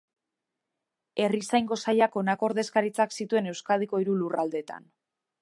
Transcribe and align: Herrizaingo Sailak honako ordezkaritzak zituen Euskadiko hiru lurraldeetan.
Herrizaingo 1.25 1.77
Sailak 1.83 2.17
honako 2.21 2.49
ordezkaritzak 2.49 3.15
zituen 3.19 3.53
Euskadiko 3.53 4.01
hiru 4.03 4.19
lurraldeetan. 4.25 4.91